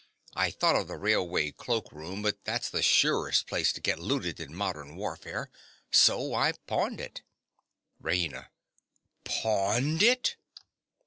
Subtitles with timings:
[0.35, 4.39] I thought of the railway cloak room; but that's the surest place to get looted
[4.39, 5.51] in modern warfare.
[5.91, 7.21] So I pawned it.
[8.01, 8.49] RAINA.
[9.25, 10.37] Pawned it!!!